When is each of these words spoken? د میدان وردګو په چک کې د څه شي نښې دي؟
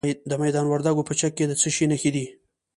د 0.29 0.31
میدان 0.43 0.65
وردګو 0.69 1.07
په 1.07 1.13
چک 1.19 1.31
کې 1.37 1.45
د 1.47 1.53
څه 1.61 1.69
شي 1.75 1.85
نښې 1.91 2.11
دي؟ 2.15 2.25